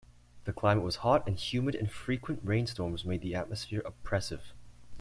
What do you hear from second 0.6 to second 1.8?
was hot and humid